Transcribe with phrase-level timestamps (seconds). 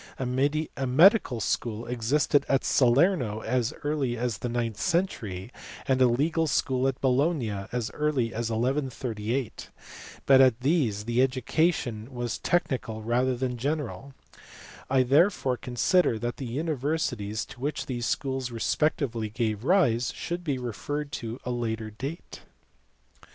[0.17, 5.51] A medical school existed at Salerno as early as the ninth century,
[5.87, 9.69] and a legal school at Bologna as early as 1138,
[10.25, 14.15] but at these the education was technical rather than general;
[14.89, 20.57] I therefore consider that the universities to which these schools respectively gave rise should be
[20.57, 22.41] referred to a later date.